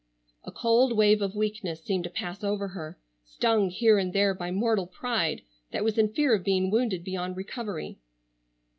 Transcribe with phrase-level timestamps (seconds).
[0.43, 4.49] A cold wave of weakness seemed to pass over her, stung here and there by
[4.49, 7.99] mortal pride that was in fear of being wounded beyond recovery.